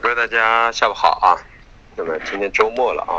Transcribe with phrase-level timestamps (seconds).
[0.00, 1.34] 各位大家下午好啊。
[1.96, 3.18] 那么今天周末了啊，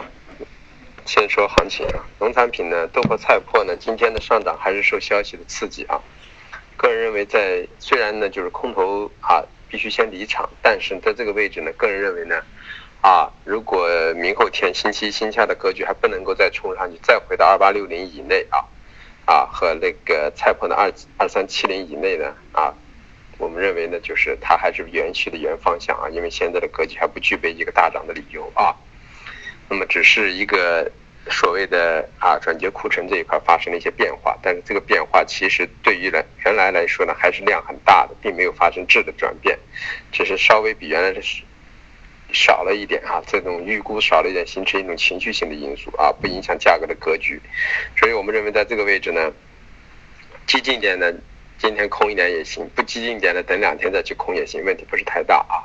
[1.06, 6.00] 先说行情啊，农产品呢，豆粕、菜粕呢，今天的上涨还是受消息的刺激啊。
[6.78, 12.42] 个人认为，在虽然呢就是空头啊，必须先离场，但是在这个位置呢，个人认为呢，
[13.02, 18.64] 啊，如果明后天星期星期的格局还不能够再冲上去，再回到二八六零以内啊，
[19.26, 22.74] 啊和那个菜粕的二二三七零以内呢啊。
[23.40, 28.76] 我们认为呢，就是它还是延续的原方向啊，因为现在的格局还不具备一个大涨的理由啊。
[29.70, 30.92] 那么只是一个
[31.32, 39.58] 所谓的啊转接库存这一块发生了一些变化，但是这个变化其实对于来原来来说呢，还是量很大的，并没有发生质的转变，
[40.12, 41.22] 只是稍微比原来的
[42.34, 43.24] 少了一点啊。
[43.26, 47.40] 这种预估少了一点，形成一种情绪性的因素啊，不影响价格的格局。
[47.96, 49.32] 所以我们认为在这个位置呢，
[50.46, 51.14] 激进点呢。
[51.60, 55.60] 今天空一点也行，不激进一点的，等两天再去空也行，问题不是太大啊。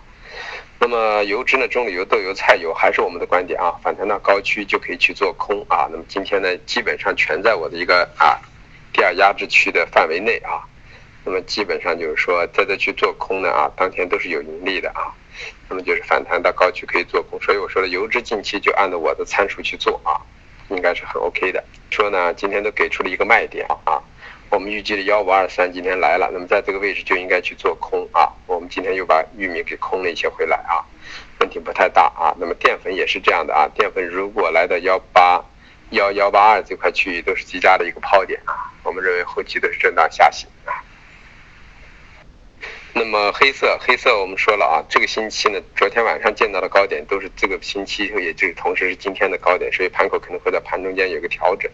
[0.81, 5.89] 那么油脂呢，中榈油、豆油、菜油还是我们的观点啊，反弹到高区就可以去做空啊。
[5.93, 8.41] 那么今天呢，基本上全在我的一个啊
[8.93, 10.67] 第二压制区的范围内啊。
[11.25, 15.15] 那么基本上就是说，在这去做空呢啊，当天都是有盈利的啊。
[15.69, 20.19] 那么就是反弹到高区可以做空，所以我说的油脂近期就按照我的参数去做啊，
[20.71, 21.63] 应该是很 OK 的。
[21.89, 24.03] 说呢，今天都给出了一个卖点啊。
[24.55, 28.31] 我们预计的幺五二三今天来了，那么在这个位置就应该去做空啊。
[28.47, 30.79] 我们今天又把玉米给空了一些回来啊，
[31.41, 32.33] 问题不太大啊。
[32.39, 35.45] 那么淀粉也是这样的啊，淀粉如果来到幺八
[35.91, 40.71] 幺幺八二这块区域都是极佳的一个抛点啊，我们认为后期都是震荡下行啊。
[42.97, 51.69] 那么黑色，黑色我们说了啊，这个星期呢，昨天晚上见到的高点都是这个星期，也就是同时是今天的高点，所以盘口可能会在盘中间有个调整，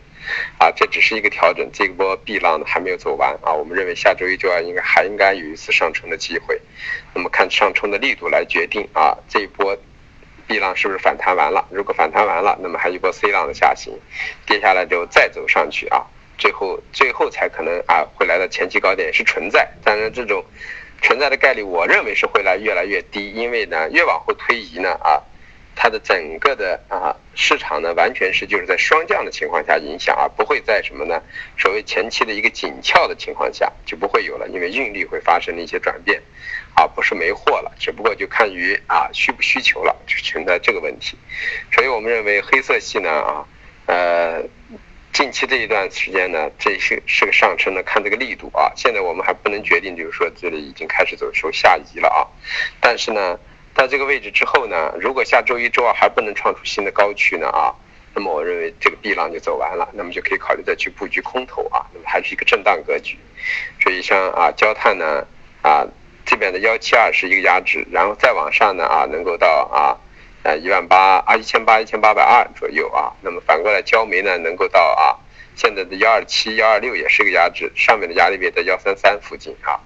[0.57, 6.59] 啊，这只是一个调整，这波 B 浪呢还没有走完啊，我们认为下周一周二应该还应该有一次上冲的机会，
[7.13, 9.77] 那么看上冲的力度来决定啊，这一波
[10.47, 11.69] B 浪是不是反弹完了？
[11.71, 13.93] 如果反弹完了，那么还有一波 C 浪的下行，
[14.47, 16.03] 跌下来之后再走上去啊，
[16.39, 20.43] 最后最后才可能啊会来到前期高点是存在，当然这种。
[21.03, 25.23] 存在的概率，我认为是会来越来越低，因为呢，越往后推移呢，啊，
[25.75, 31.23] 它的整个的啊市场呢，完全是就是在双降的情况下影响，而不会在什么呢？
[31.59, 36.21] 所谓前期的一个紧俏的情况下就不会有了，因为运力会发生了一些转变，
[36.75, 41.17] 啊，不是没货了，只不过就看于啊需不需求了，就存在这个问题，
[41.73, 43.47] 所以我们认为黑色系呢，啊，
[43.87, 44.43] 呃。
[45.21, 48.73] 近期这一段时间呢，这是是个上升的，看这个力度啊。
[48.75, 52.25] 现在我们还不能决定，就是说这里已经开始走出下移了啊。
[52.81, 53.39] 但是呢，
[53.75, 57.69] 在这个位置之后呢，如果下周一周二还不能创出新的高区呢啊，
[58.15, 61.85] 那么我认为这个 B 浪就走完了，那么就可以考虑再去布局空头啊。
[61.93, 63.19] 那么还是一个震荡格局。
[63.83, 65.27] 所以像啊焦炭呢
[65.61, 65.87] 啊
[66.25, 70.01] 这边的幺七二是一个压制，然后再往上呢啊能够到啊。
[70.43, 73.13] 啊，一万八啊，一千八，一千八百二左右啊。
[73.21, 75.17] 那么反过来，焦煤呢，能够到啊，
[75.55, 79.79] 现在的幺二七、幺二六也是个压制，上面的压力位在幺三三附近啊。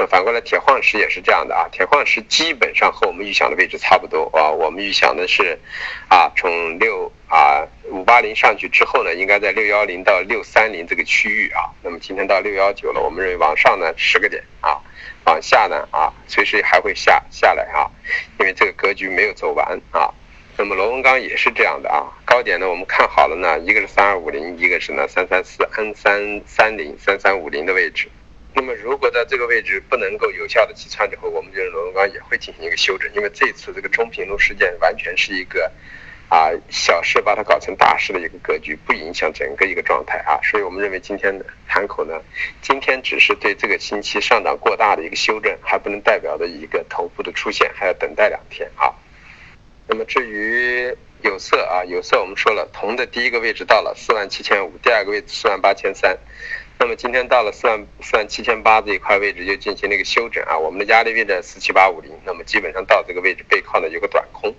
[0.00, 4.48] 那反过来，铁矿石也是这样的啊，铁矿石基本上和我们预想的位置差不多啊。
[4.48, 5.58] 我们预想的是，
[6.08, 11.74] 啊，从六啊五八零上去之后呢，应该在六幺零到六三零这个区域啊。
[11.82, 14.78] 那么今天到六幺九了，我们认为往上呢十个点啊。
[15.24, 17.90] 往下呢啊，随时还会下下来啊，
[18.38, 20.08] 因为这个格局没有走完啊。
[20.56, 28.08] 那么螺纹钢也是这样的啊，高点呢我们看好了呢，一个是三二五零，一个是呢三三四 N 三三零三三五零的位置。
[28.54, 35.70] 那么如果在这个位置不能够有效的击穿之后，我们觉得螺纹钢也会进行一个修正，因为这次这个中平路事件完全是一个。
[36.30, 42.20] 啊，小事把它搞成大事的一个格局，不影响整个一个状态啊，所以我们认为今天的盘口呢，
[42.60, 48.92] 今天只是对这个星期上涨过大的一个修正，还不能代表的一个头部的出现，还要等待两天啊。
[49.86, 56.18] 那么至于有色啊，有色我们说了，铜的第一个位置到了四万七千五，第二个位置四万八千三，
[56.80, 64.54] 那么今天到了四万四万七千八这一块位置就进行了一个修整啊，我们的压力位在四七八五零，那么基本上到这个位置背靠呢有个短空。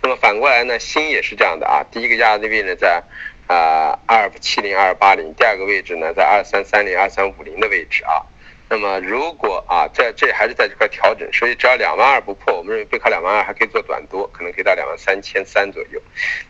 [0.00, 3.02] 那么反过来呢，新也是这样的啊，第一个压力位呢在
[3.48, 8.22] 啊二七零二八零，第二个位置呢在二三三零二三五零的位置啊。
[8.68, 15.99] 那么如果啊在这还是在这块调整，所以只要两万二不破，我们认为背靠两万二还可以做短多，可能可以到两万三千三左右。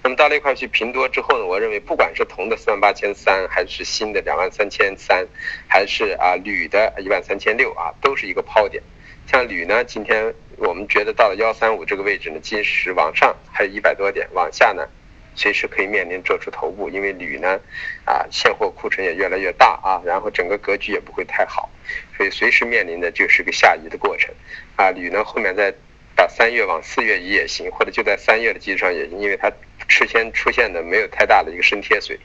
[0.03, 5.27] 那么到那块去平多之后呢，我认为不管是铜的四万八千三，还是锌的两万三千三，
[5.69, 8.83] 还是啊铝的一万三千六啊，都是一个抛点。
[9.27, 14.89] 像铝呢，今天我们觉得到了幺三五这个位置呢，即使往上还有一百多点，往下呢，
[15.35, 17.61] 随时可以面临做出头部，因为铝呢，
[18.05, 21.71] 啊，现货库存也越来越大啊，然后整个格局也不会太好，
[22.17, 24.35] 所以随时面临的就是个下移的过程，
[24.77, 25.73] 啊，铝呢后面在。
[26.20, 29.50] 把三月往四月移也行，或者就在三月的基础上也行，因为它
[29.88, 32.20] 事先出现的没有太大的一个深贴水，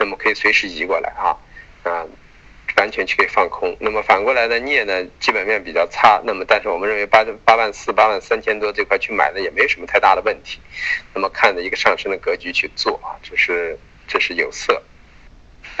[0.00, 1.38] 那么可以随时移过来啊
[1.84, 2.04] 啊，
[2.76, 3.76] 完全去可以放空。
[3.78, 10.58] 那么反过来呢，镍呢基本面比较差，那么但是我们认为八八万四、八万三千多这块去买呢也没什么太大的问题。
[11.14, 13.78] 那么看着一个上升的格局去做啊，这是
[14.08, 14.82] 这是有色。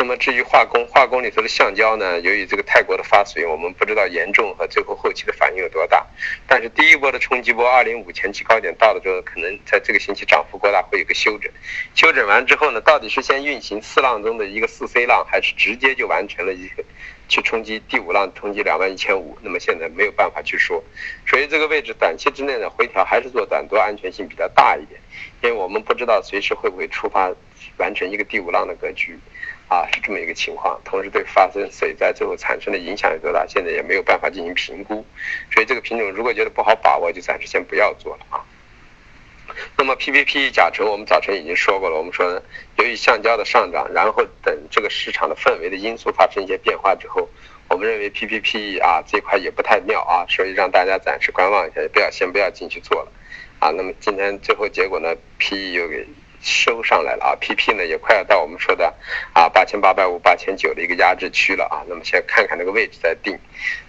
[0.06, 6.06] 那么至于化工，化工里头的橡胶呢，由于这个泰国的发水，我们不知道严重和最后后期的反应有多大。
[6.46, 11.50] 但是第一波的冲击波，二零五前期高点到了之后，可能在这个星期涨幅过大，会有个休整。
[11.96, 16.84] 休整完之后呢，到底是先运行四浪中的一个四 C 浪，还是直接就完成了一个
[17.26, 19.36] 去冲击第五浪，冲击两万一千五？
[19.42, 20.80] 那么现在没有办法去说。
[21.26, 25.00] 所以这个位置短期之内呢，回调还是做短多，安全性比较大一点，
[25.42, 27.28] 因为我们不知道随时会不会触发
[27.78, 29.18] 完成一个第五浪的格局。
[29.68, 35.04] 啊，是这么一个情况，同时对发生水灾最后产生的影响有多大，现在也没有办法进行评估，
[35.52, 38.44] 所以这个品种如果觉得不好把握，就暂时先不要做了啊。
[39.76, 42.40] 那么 PPP 甲醇，我们早晨已经说过了，我们说
[42.76, 47.28] 由于橡胶的上涨，然后等这个市场的氛围的因素发生一些变化之后，
[47.68, 53.12] 我们认为 PPP 啊这块也不太妙啊，所以让大家暂时观望一下，也不要先不要进去做了
[53.58, 53.70] 啊。
[53.70, 56.06] 那么今天最后结果呢，PE 又给。
[56.40, 58.94] 收上来了啊，PP 呢也快要到我们说的
[59.32, 61.82] 啊八千八百五、八千九的一个压制区了啊。
[61.88, 63.38] 那么先看看那个位置再定。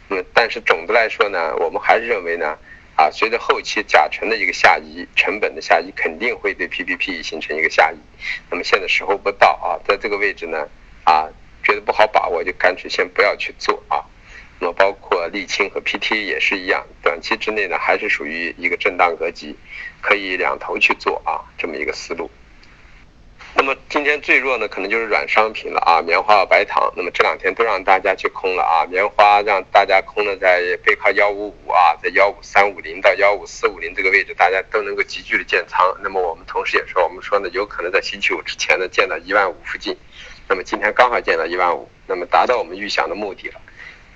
[0.07, 2.57] 那么但是总的来说呢，我们还是认为呢，
[2.95, 7.97] 啊随着后期甲醇的一个下移，成本的下移肯定会对 PPP 形成一个下移。
[8.49, 10.67] 那么现在时候不到啊，在这个位置呢
[11.03, 11.27] 啊
[11.63, 14.05] 觉得不好把握，就干脆先不要去做啊。
[14.59, 19.55] 那么包括沥青和 PT 也是一样，短期之内呢还是属于一个震荡格局，
[20.01, 22.29] 可以两头去做啊，这么一个思路。
[23.53, 26.93] 那么今天最弱呢，可能就是软商品了啊，棉花和白糖。
[26.95, 35.97] 那么这两天都让大家去空了啊，棉花让大家空了，在背靠幺五五啊，在幺五三五零到幺五四五零这个位置，大家都能够急剧的建仓。
[36.03, 39.97] 那么我们同时也说，我们说呢，有可能在星期五之前呢见到一万五附近。
[40.47, 43.61] 那么今天刚好见到一万五，那么达到我们预想的目的了。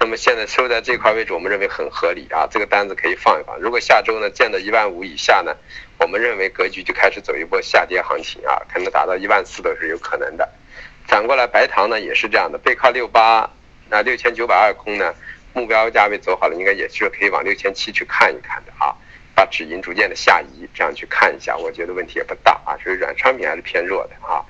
[0.01, 3.55] 那么现在收在这块位置，我们认为很合理啊，这个单子可以放一放。
[3.59, 5.55] 如果下周呢见到一万五以下呢？
[5.99, 10.49] 我们认为格局就开始走一波下跌行情啊，可能达到一万四都是有可能的。
[11.05, 13.47] 反过来，白糖呢也是这样的，背靠六八，
[13.91, 15.13] 那六千九百二空呢，
[15.53, 18.97] 目标价位走好了，应该也是可以往六千七去看一看的啊，
[19.35, 22.75] 把止盈逐渐的下移，这样去看一下，我觉得问题也不大啊。
[22.83, 24.41] 所以软商品还是偏弱的啊。